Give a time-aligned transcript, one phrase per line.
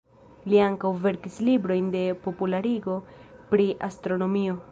[0.51, 2.97] Li ankaŭ verkis librojn de popularigo
[3.53, 4.59] pri astronomio.